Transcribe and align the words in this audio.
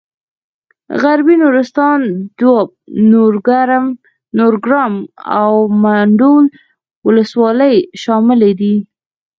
غربي 1.01 1.35
نورستان 1.41 2.01
دواب 2.39 2.69
نورګرام 4.37 4.95
او 5.39 5.53
منډول 5.83 6.45
ولسوالۍ 7.07 7.75
شاملې 8.01 8.51
دي. 8.59 8.75